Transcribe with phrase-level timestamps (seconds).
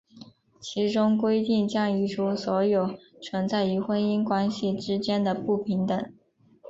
[0.59, 6.11] 其中规定将移除所有存在于婚姻关系之间的不平等。